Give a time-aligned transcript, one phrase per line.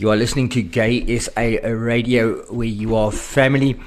[0.00, 3.78] You are listening to Gay SA Radio, where you are family.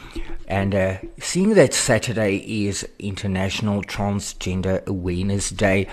[0.48, 5.88] And uh, seeing that Saturday is International Transgender Awareness Day,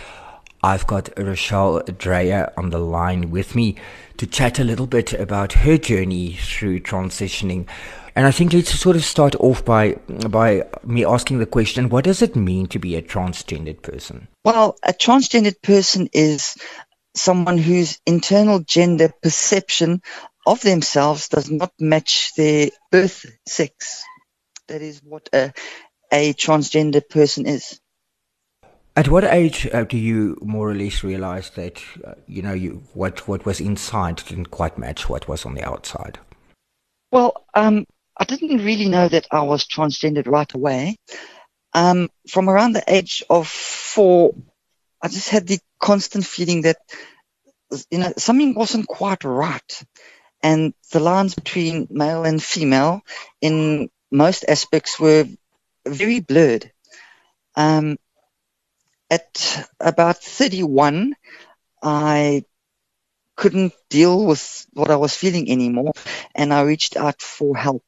[0.62, 3.76] I've got Rochelle Dreyer on the line with me
[4.18, 7.66] to chat a little bit about her journey through transitioning.
[8.14, 9.94] And I think let's sort of start off by
[10.28, 14.28] by me asking the question: What does it mean to be a transgendered person?
[14.44, 16.58] Well, a transgendered person is
[17.14, 20.02] someone whose internal gender perception
[20.46, 24.04] of themselves does not match their birth sex.
[24.68, 25.52] That is what a,
[26.12, 27.80] a transgender person is.
[28.96, 32.82] At what age uh, do you more or less realize that uh, you know you,
[32.92, 36.18] what what was inside didn't quite match what was on the outside?
[37.12, 40.96] Well, um, I didn't really know that I was transgendered right away.
[41.72, 44.34] Um, from around the age of four,
[45.02, 46.78] I just had the constant feeling that
[47.90, 49.82] you know something wasn't quite right,
[50.42, 53.02] and the lines between male and female
[53.40, 55.26] in most aspects were
[55.86, 56.70] very blurred.
[57.56, 57.98] Um,
[59.10, 61.14] at about 31,
[61.82, 62.44] I
[63.36, 65.92] couldn't deal with what I was feeling anymore,
[66.34, 67.84] and I reached out for help.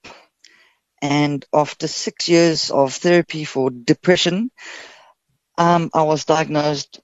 [1.02, 4.50] And after six years of therapy for depression,
[5.58, 7.00] um, I was diagnosed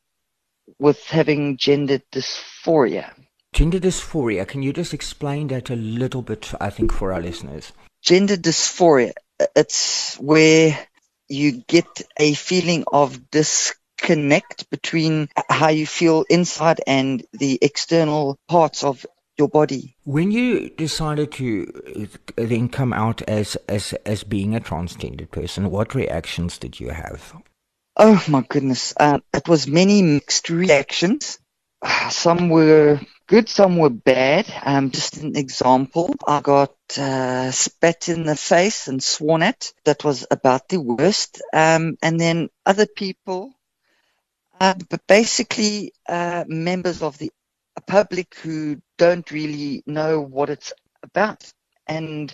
[0.78, 3.12] with having gender dysphoria.
[3.52, 7.72] Gender dysphoria, can you just explain that a little bit, I think, for our listeners?
[8.02, 9.12] Gender dysphoria,
[9.56, 10.78] it's where
[11.28, 18.84] you get a feeling of disconnect between how you feel inside and the external parts
[18.84, 19.05] of
[19.38, 19.96] your body.
[20.05, 25.94] When you decided to then come out as as as being a transgendered person, what
[25.94, 27.34] reactions did you have?
[27.98, 28.94] Oh my goodness.
[28.96, 31.38] Uh, it was many mixed reactions.
[32.10, 34.46] Some were good, some were bad.
[34.64, 39.72] Um, just an example, I got uh, spat in the face and sworn at.
[39.84, 41.42] That was about the worst.
[41.52, 43.52] Um, and then other people,
[44.61, 47.30] uh, but basically uh, members of the
[47.86, 51.50] public who don't really know what it's about.
[51.86, 52.33] And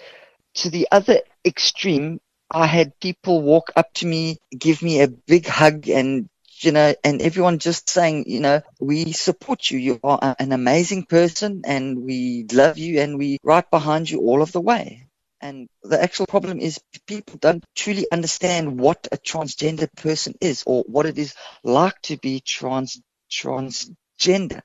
[0.54, 2.20] to the other extreme,
[2.54, 6.28] I had people walk up to me, give me a big hug and
[6.60, 9.78] you know, and everyone just saying, you know, we support you.
[9.78, 14.40] You are an amazing person and we love you and we right behind you all
[14.40, 15.08] of the way.
[15.40, 20.84] And the actual problem is people don't truly understand what a transgender person is or
[20.86, 21.34] what it is
[21.64, 23.00] like to be trans
[23.30, 24.62] transgender.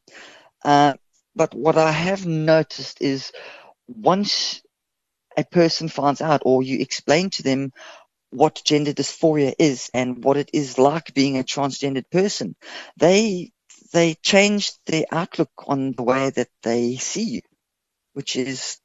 [0.63, 0.93] Uh,
[1.35, 3.31] but what I have noticed is
[3.87, 4.61] once
[5.39, 7.71] a person finds out or you explain to them
[8.31, 12.55] what gender dysphoria is and what it is like being a transgendered person,
[12.97, 13.51] they
[13.91, 17.41] they change their outlook on the way that they see you,
[18.13, 18.77] which is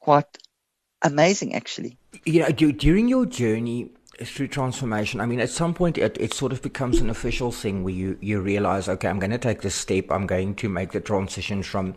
[0.00, 0.26] quite
[1.00, 1.96] amazing, actually.
[2.24, 6.52] You know, during your journey through transformation, I mean, at some point it, it sort
[6.52, 9.76] of becomes an official thing where you, you realize, okay, I'm going to take this
[9.76, 10.10] step.
[10.10, 11.94] I'm going to make the transition from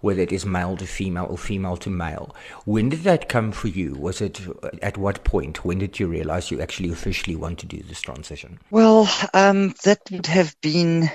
[0.00, 2.34] whether it is male to female or female to male.
[2.64, 3.94] When did that come for you?
[3.94, 4.40] Was it
[4.82, 5.64] at what point?
[5.64, 8.58] When did you realize you actually officially want to do this transition?
[8.70, 11.10] Well, um, that would have been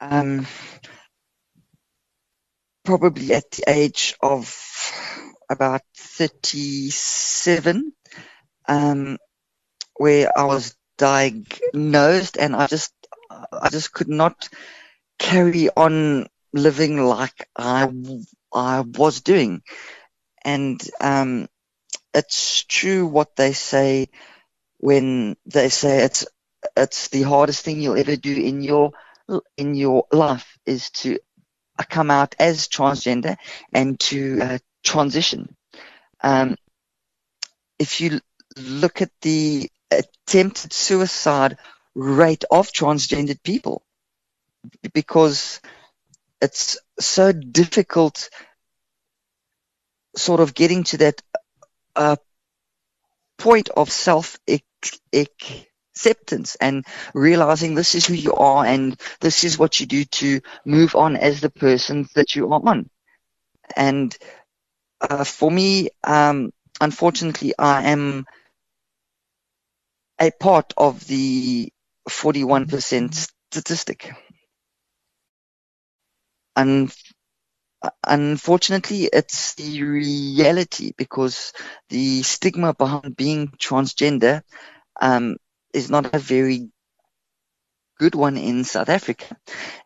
[0.00, 0.46] um,
[2.84, 4.56] probably at the age of
[5.48, 7.92] about 37,
[8.68, 9.18] um,
[9.96, 12.92] where I was diagnosed and I just,
[13.30, 14.48] I just could not
[15.18, 17.88] carry on living like I,
[18.52, 19.62] I was doing.
[20.44, 21.48] And um,
[22.14, 24.08] it's true what they say
[24.78, 26.26] when they say it's
[26.76, 28.92] it's the hardest thing you'll ever do in your
[29.56, 31.18] in your life is to
[31.88, 33.36] come out as transgender
[33.72, 35.54] and to uh, transition.
[36.22, 36.56] Um,
[37.78, 38.20] if you
[38.56, 41.56] look at the attempted suicide
[41.94, 43.82] rate of transgendered people,
[44.92, 45.60] because
[46.40, 48.30] it's so difficult
[50.16, 51.22] sort of getting to that
[51.96, 52.16] uh,
[53.38, 54.38] point of self
[55.12, 56.84] acceptance and
[57.14, 61.16] realizing this is who you are and this is what you do to move on
[61.16, 62.88] as the person that you are on.
[63.76, 64.16] And
[65.00, 68.26] uh, for me, um, unfortunately, I am
[70.20, 71.72] a part of the
[72.08, 73.14] 41%
[73.50, 74.12] statistic.
[76.56, 76.92] And
[78.06, 81.52] unfortunately, it's the reality because
[81.88, 84.42] the stigma behind being transgender
[85.00, 85.36] um,
[85.72, 86.68] is not a very
[87.98, 89.36] good one in South Africa.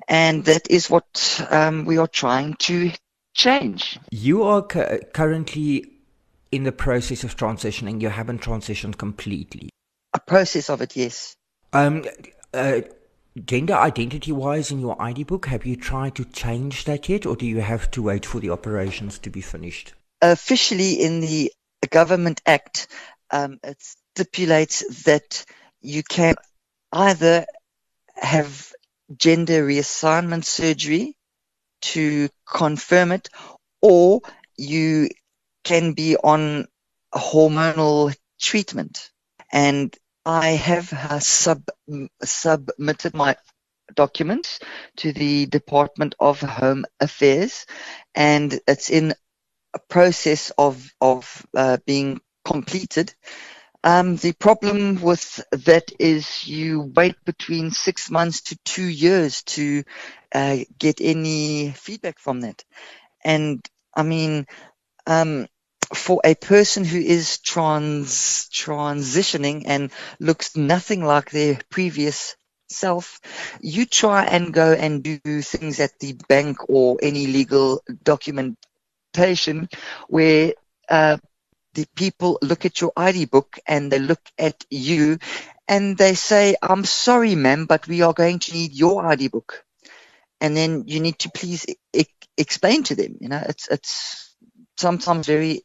[0.08, 2.93] And that is what um, we are trying to
[3.34, 3.99] change.
[4.10, 5.90] You are cu- currently
[6.52, 8.00] in the process of transitioning.
[8.00, 9.70] You haven't transitioned completely.
[10.12, 11.37] A process of it, yes.
[11.72, 12.05] Um,
[12.52, 12.82] uh,
[13.42, 17.36] gender identity wise in your ID book, have you tried to change that yet, or
[17.36, 19.92] do you have to wait for the operations to be finished?
[20.22, 21.52] Officially, in the
[21.90, 22.86] Government Act,
[23.31, 25.44] um, it stipulates that
[25.81, 26.34] you can
[26.92, 27.44] either
[28.14, 28.72] have
[29.16, 31.16] gender reassignment surgery
[31.82, 33.28] to confirm it,
[33.82, 34.20] or
[34.56, 35.08] you
[35.64, 36.66] can be on
[37.12, 39.10] hormonal treatment.
[39.52, 39.94] And
[40.26, 41.68] I have uh, sub,
[42.22, 43.36] submitted my
[43.94, 44.60] documents
[44.96, 47.66] to the Department of Home Affairs,
[48.14, 49.14] and it's in
[49.74, 53.14] a process of of uh, being completed.
[53.82, 59.84] Um, the problem with that is you wait between six months to two years to
[60.34, 62.64] uh, get any feedback from that.
[63.22, 63.62] And
[63.94, 64.46] I mean,
[65.06, 65.48] um,
[65.92, 69.90] for a person who is trans transitioning and
[70.20, 72.36] looks nothing like their previous
[72.69, 73.20] self,
[73.60, 79.69] you try and go and do things at the bank or any legal documentation
[80.08, 80.54] where
[80.88, 81.16] uh,
[81.75, 85.19] the people look at your ID book and they look at you
[85.66, 89.64] and they say, I'm sorry, ma'am, but we are going to need your ID book.
[90.40, 91.64] And then you need to please
[92.36, 94.36] explain to them, you know, it's, it's
[94.76, 95.62] sometimes very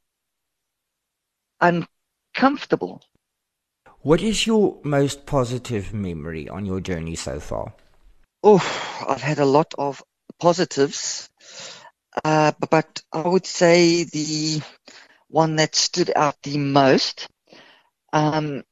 [1.61, 3.01] uncomfortable.
[4.01, 7.73] What is your most positive memory on your journey so far?
[8.43, 8.63] Oh,
[9.07, 10.01] I've had a lot of
[10.39, 11.29] positives,
[12.23, 14.61] uh, but I would say the
[15.27, 17.27] one that stood out the most.
[18.13, 18.63] Um,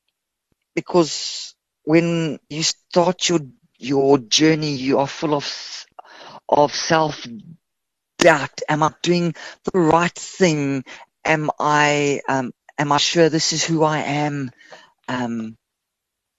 [0.75, 3.39] because when you start your
[3.77, 5.85] your journey, you are full of
[6.47, 7.27] of self
[8.17, 8.61] doubt.
[8.69, 9.35] Am I doing
[9.65, 10.83] the right thing?
[11.25, 14.51] Am I um, am I sure this is who I am?
[15.07, 15.56] Um,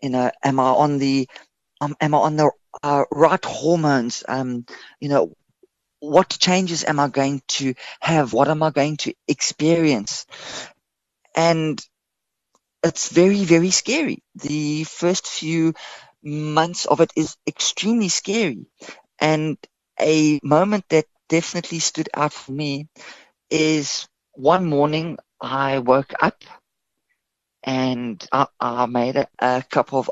[0.03, 1.29] you know, am I on the
[1.81, 2.51] um, am I on the
[2.83, 4.25] uh, right hormones?
[4.29, 4.67] Um,
[5.01, 5.33] you know,
[6.01, 8.33] what changes am I going to have?
[8.33, 10.27] What am I going to experience?
[11.35, 11.81] And
[12.83, 14.23] it's very, very scary.
[14.37, 15.75] The first few
[16.23, 18.67] months of it is extremely scary.
[19.21, 19.59] And
[20.01, 22.89] a moment that definitely stood out for me
[23.51, 26.43] is one morning I woke up
[27.63, 30.11] and I, I made a, a cup of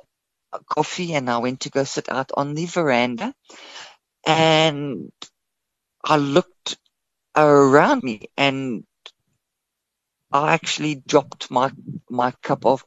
[0.68, 3.34] coffee and I went to go sit out on the veranda.
[4.26, 5.12] And
[6.04, 6.78] I looked
[7.36, 8.84] around me and
[10.32, 11.72] I actually dropped my
[12.10, 12.84] my cup of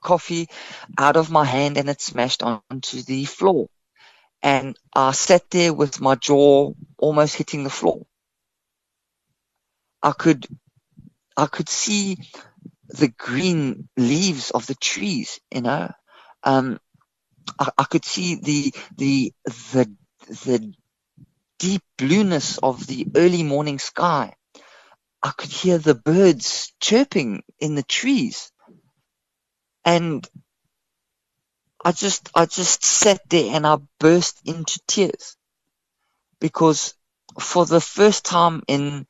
[0.00, 0.48] coffee
[0.98, 3.68] out of my hand and it smashed onto the floor.
[4.42, 8.06] And I sat there with my jaw almost hitting the floor.
[10.02, 10.46] I could
[11.36, 12.18] I could see
[12.88, 15.92] the green leaves of the trees, you know.
[16.44, 16.80] Um,
[17.58, 19.32] I, I could see the the
[19.72, 19.92] the
[20.28, 20.74] the
[21.58, 24.34] deep blueness of the early morning sky.
[25.22, 28.52] I could hear the birds chirping in the trees.
[29.84, 30.28] And
[31.84, 35.36] I just, I just sat there and I burst into tears
[36.40, 36.94] because
[37.40, 39.06] for the first time in,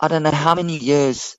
[0.00, 1.36] I don't know how many years,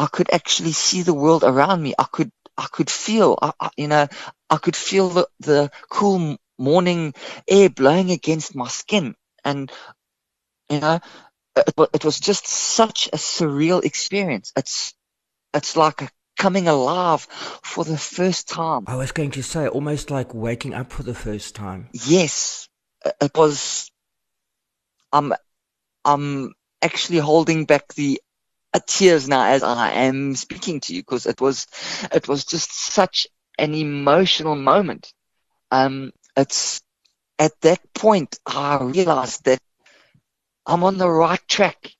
[0.00, 1.94] I could actually see the world around me.
[1.98, 4.08] I could, I could feel, I, I, you know,
[4.48, 7.12] I could feel the, the cool morning
[7.46, 9.14] air blowing against my skin.
[9.44, 9.70] And
[10.70, 11.00] you know
[11.56, 14.52] it, it was just such a surreal experience.
[14.56, 14.94] It's
[15.52, 17.22] it's like coming alive
[17.62, 18.84] for the first time.
[18.86, 21.88] I was going to say almost like waking up for the first time.
[21.92, 22.68] Yes.
[23.20, 23.90] It was
[25.12, 25.32] i'm
[26.04, 26.52] i'm
[26.82, 28.20] actually holding back the
[28.78, 31.66] tears now as i am speaking to you because it was
[32.12, 33.26] it was just such
[33.58, 35.12] an emotional moment
[35.72, 36.80] um it's
[37.38, 39.60] at that point, I realized that
[40.66, 41.92] I'm on the right track.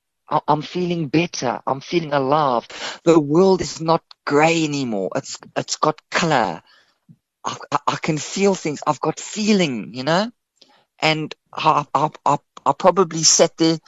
[0.46, 1.60] I'm feeling better.
[1.66, 2.68] I'm feeling alive.
[3.04, 5.10] The world is not gray anymore.
[5.16, 6.62] It's it's got color.
[7.44, 8.82] I, I can feel things.
[8.86, 10.30] I've got feeling, you know.
[11.00, 13.78] And I, I, I, I probably sat there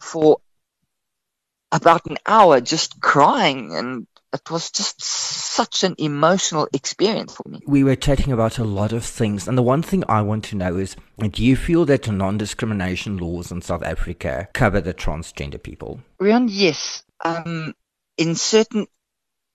[0.00, 0.38] for
[1.72, 7.60] about an hour just crying and it was just such an emotional experience for me.
[7.66, 10.56] We were chatting about a lot of things, and the one thing I want to
[10.56, 15.62] know is do you feel that non discrimination laws in South Africa cover the transgender
[15.62, 16.00] people?
[16.20, 17.02] Rian, yes.
[17.22, 17.74] Um,
[18.16, 18.86] in certain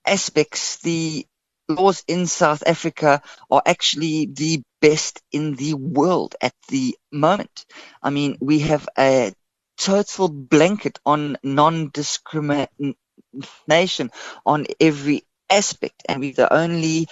[0.05, 1.25] aspects, the
[1.67, 7.65] laws in South Africa are actually the best in the world at the moment.
[8.01, 9.33] I mean, we have a
[9.77, 12.96] total blanket on non-discrimination
[14.46, 17.07] on every aspect, and we're the only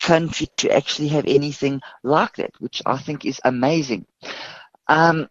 [0.00, 4.06] country to actually have anything like that, which I think is amazing.
[4.88, 5.28] Um,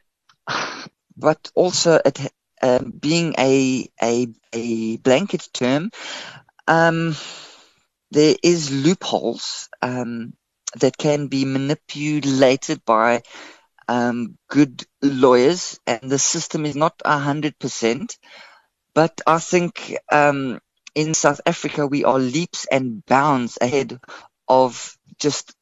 [1.18, 2.32] but also, it,
[2.62, 5.92] um, being a, a, a blanket term,
[6.68, 7.16] um,
[8.12, 10.34] there is loopholes um,
[10.80, 13.24] that can be manipulated by
[13.88, 18.18] um, good lawyers, and the system is not hundred percent.
[18.94, 20.60] But I think um,
[20.94, 24.00] in South Africa we are leaps and bounds ahead
[24.48, 25.54] of just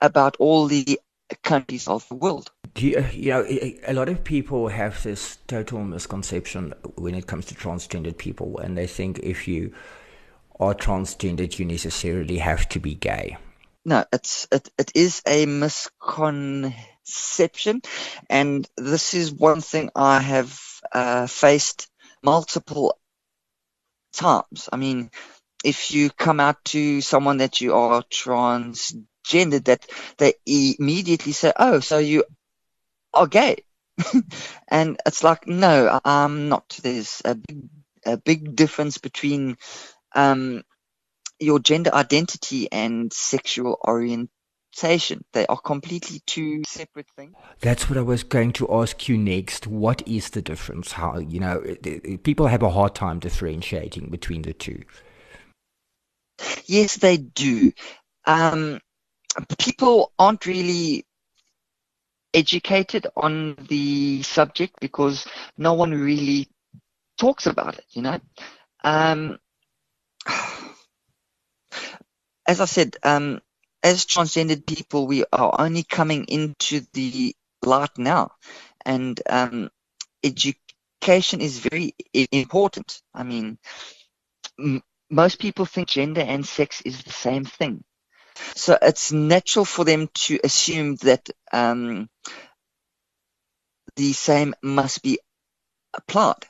[0.00, 1.00] about all the
[1.42, 2.50] countries of the world.
[2.76, 3.46] You, you, know,
[3.86, 8.76] a lot of people have this total misconception when it comes to transgendered people, and
[8.76, 9.72] they think if you
[10.60, 13.36] are transgendered, you necessarily have to be gay.
[13.86, 17.80] No, it's it, it is a misconception,
[18.28, 20.60] and this is one thing I have
[20.92, 21.88] uh, faced
[22.22, 22.98] multiple
[24.12, 24.68] times.
[24.72, 25.10] I mean,
[25.64, 29.86] if you come out to someone that you are transgendered, that
[30.18, 32.24] they immediately say, "Oh, so you
[33.14, 33.64] are gay,"
[34.68, 36.78] and it's like, no, I'm not.
[36.82, 37.68] There's a big,
[38.06, 39.56] a big difference between
[40.14, 40.62] um,
[41.40, 45.24] your gender identity and sexual orientation.
[45.32, 47.34] They are completely two separate things.
[47.60, 49.66] That's what I was going to ask you next.
[49.66, 50.92] What is the difference?
[50.92, 51.62] How, you know,
[52.22, 54.82] people have a hard time differentiating between the two.
[56.66, 57.72] Yes, they do.
[58.24, 58.80] Um,
[59.58, 61.06] people aren't really
[62.32, 65.26] educated on the subject because
[65.56, 66.48] no one really
[67.16, 68.18] talks about it, you know.
[68.82, 69.38] Um,
[72.46, 73.40] as I said, um,
[73.82, 78.32] as transgendered people, we are only coming into the light now,
[78.84, 79.70] and um,
[80.24, 81.94] education is very
[82.32, 83.00] important.
[83.14, 83.58] I mean,
[84.58, 87.84] m- most people think gender and sex is the same thing,
[88.56, 92.08] so it's natural for them to assume that um,
[93.96, 95.18] the same must be
[95.94, 96.46] applied.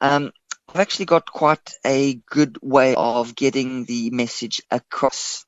[0.00, 0.32] Um,
[0.68, 5.46] I've actually got quite a good way of getting the message across.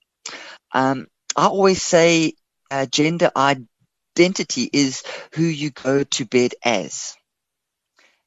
[0.73, 2.35] Um, I always say
[2.71, 5.03] uh, gender identity is
[5.35, 7.17] who you go to bed as,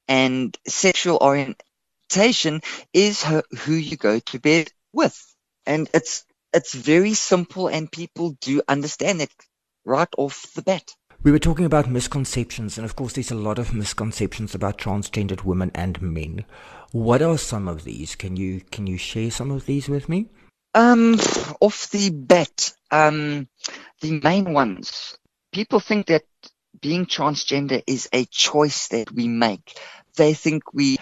[0.07, 2.62] and sexual orientation
[2.93, 5.19] is who you go to bed with.
[5.65, 9.31] And it's it's very simple, and people do understand it
[9.83, 10.91] right off the bat.
[11.24, 15.46] We were talking about misconceptions, and of course, there's a lot of misconceptions about transgendered
[15.46, 16.44] women and men.
[16.92, 18.15] What are some of these?
[18.15, 20.27] Can you can you share some of these with me?
[20.74, 21.13] Um,
[21.62, 23.48] off the bat, um,
[24.01, 25.18] the main ones.
[25.53, 26.24] People think that
[26.82, 29.77] being transgender is a choice that we make.
[30.18, 30.98] They think we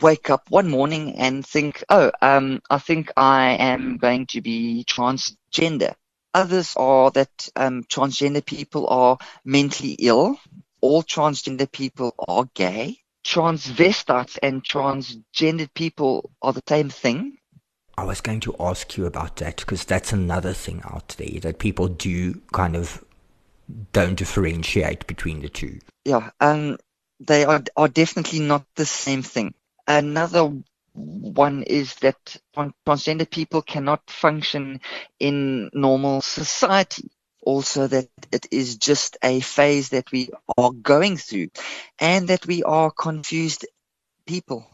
[0.00, 4.86] wake up one morning and think, oh, um, I think I am going to be
[4.88, 5.96] transgender.
[6.36, 10.38] Others are that um, transgender people are mentally ill.
[10.82, 12.98] All transgender people are gay.
[13.24, 17.38] Transvestites and transgendered people are the same thing.
[17.96, 21.58] I was going to ask you about that because that's another thing out there that
[21.58, 23.02] people do kind of
[23.94, 25.78] don't differentiate between the two.
[26.04, 26.76] Yeah, um,
[27.18, 29.54] they are are definitely not the same thing.
[29.88, 30.52] Another
[30.96, 34.80] one is that transgender people cannot function
[35.20, 37.10] in normal society.
[37.42, 41.48] Also, that it is just a phase that we are going through
[42.00, 43.66] and that we are confused
[44.26, 44.66] people.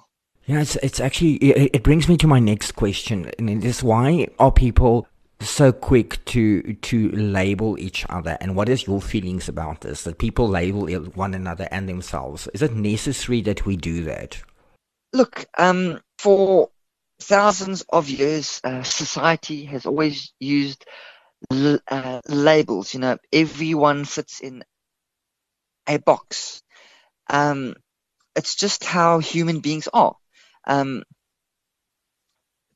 [0.47, 3.31] Yeah, it's, it's actually, it, it brings me to my next question.
[3.39, 5.07] And it is why are people
[5.41, 10.19] so quick to to label each other and what is your feelings about this that
[10.19, 14.41] people label one another and themselves is it necessary that we do that
[15.13, 16.69] look um for
[17.21, 20.85] thousands of years, uh, society has always used
[21.51, 22.95] l- uh, labels.
[22.95, 24.63] You know, everyone fits in
[25.89, 26.63] a box.
[27.29, 27.75] Um,
[28.37, 30.15] it's just how human beings are.
[30.65, 31.03] Um,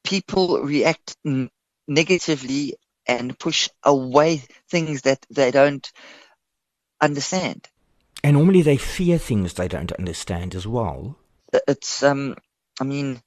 [0.02, 1.50] people react n-
[1.86, 2.74] negatively
[3.06, 5.88] and push away things that they don't
[7.00, 7.68] understand.
[8.24, 11.16] And normally they fear things they don't understand as well.
[11.68, 12.34] It's um,
[12.80, 13.21] I mean,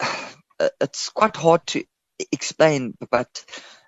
[0.80, 1.84] it's quite hard to
[2.32, 3.44] explain, but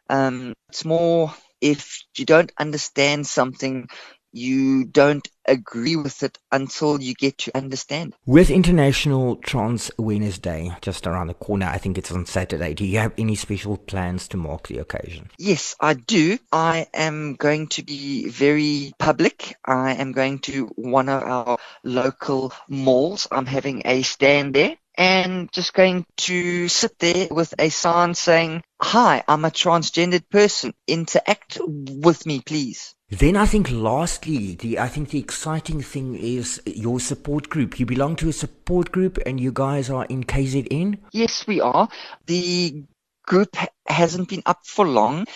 [0.09, 3.89] um, it's more if you don't understand something,
[4.33, 8.15] you don't agree with it until you get to understand.
[8.27, 12.75] With International Trans Awareness Day just around the corner, I think it's on Saturday.
[12.75, 15.31] Do you have any special plans to mark the occasion?
[15.39, 16.39] Yes, I do.
[16.53, 19.57] I am going to be very public.
[19.65, 23.27] I am going to one of our local malls.
[23.31, 28.63] I'm having a stand there and just going to sit there with a sign saying,
[28.83, 30.75] Hi, I'm a transgendered person.
[30.87, 32.95] Interact with me, please.
[33.11, 37.81] Then I think lastly, the I think the exciting thing is your support group.
[37.81, 40.99] You belong to a support group and you guys are in KZN?
[41.11, 41.89] Yes, we are.
[42.27, 42.85] The
[43.27, 45.27] group hasn't been up for long.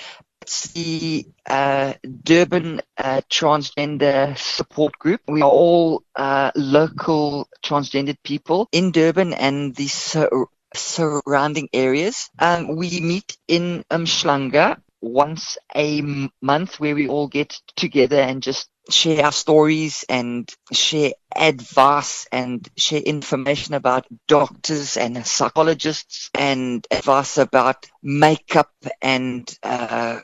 [0.43, 5.23] It's the uh, Durban uh, Transgender Support Group.
[5.27, 12.31] We are all uh, local transgendered people in Durban and the sur- surrounding areas.
[12.39, 16.03] Um, we meet in Umhlanga once a
[16.43, 22.69] month where we all get together and just share our stories and share advice and
[22.77, 28.71] share information about doctors and psychologists and advice about makeup
[29.03, 30.21] and uh,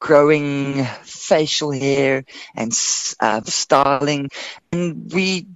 [0.00, 2.24] growing facial hair
[2.54, 2.72] and
[3.20, 4.30] uh, styling.
[4.72, 5.46] And we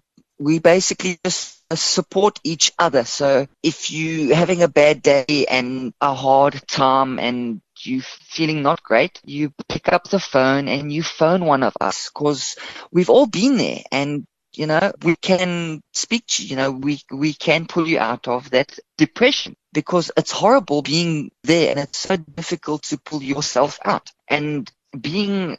[0.40, 3.04] we basically just uh, support each other.
[3.04, 8.82] So if you're having a bad day and a hard time and you feeling not
[8.82, 12.56] great, you pick up the phone and you phone one of us because
[12.90, 17.00] we've all been there and you know, we can speak to you, you know, we,
[17.12, 21.99] we can pull you out of that depression because it's horrible being there and it's
[21.99, 24.11] so difficult to pull yourself out.
[24.26, 24.68] And
[25.00, 25.56] being,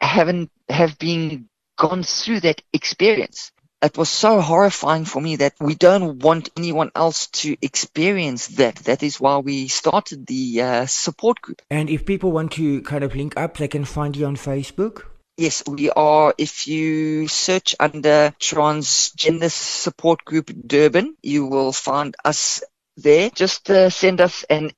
[0.00, 3.52] having, have been gone through that experience
[3.82, 8.76] it was so horrifying for me that we don't want anyone else to experience that.
[8.76, 11.62] That is why we started the uh, support group.
[11.70, 15.04] And if people want to kind of link up, they can find you on Facebook?
[15.36, 16.34] Yes, we are.
[16.38, 22.62] If you search under Transgender Support Group Durban, you will find us
[22.96, 23.28] there.
[23.28, 24.72] Just uh, send us an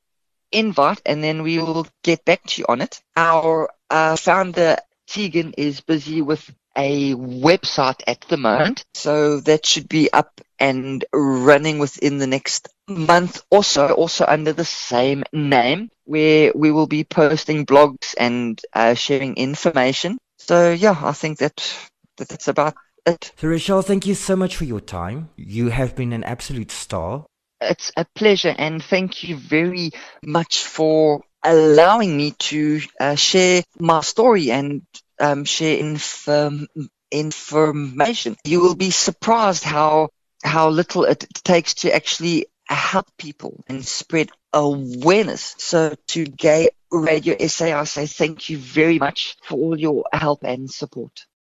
[0.51, 3.01] invite and then we will get back to you on it.
[3.15, 8.85] Our uh, founder, Tegan, is busy with a website at the moment.
[8.95, 14.53] So that should be up and running within the next month or so, also under
[14.53, 20.19] the same name, where we will be posting blogs and uh, sharing information.
[20.39, 21.57] So yeah, I think that,
[22.17, 23.33] that that's about it.
[23.37, 25.31] So Rachel, thank you so much for your time.
[25.37, 27.27] You have been an absolute star.
[27.61, 29.91] It's a pleasure, and thank you very
[30.23, 34.83] much for allowing me to uh, share my story and
[35.21, 36.69] um, share inform,
[37.11, 38.37] information.
[38.45, 40.11] You will be surprised how
[40.43, 45.55] how little it takes to actually help people and spread awareness.
[45.59, 50.45] So to Gay Radio SA, I say thank you very much for all your help
[50.45, 51.27] and support.